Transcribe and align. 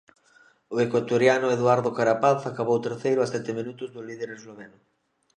O 0.73 0.75
ecuatoriano 0.85 1.47
Eduardo 1.57 1.89
Carapaz 1.97 2.39
acabou 2.45 2.85
terceiro 2.87 3.19
a 3.21 3.31
sete 3.33 3.51
minutos 3.59 3.89
do 3.95 4.01
líder 4.09 4.29
esloveno. 4.37 4.79